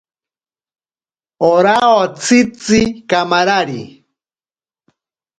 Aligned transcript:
Ora 1.51 1.73
otsitzi 2.01 2.79
kamarari. 3.11 3.81